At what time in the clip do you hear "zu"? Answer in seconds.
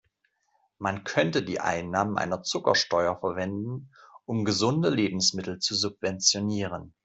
5.59-5.75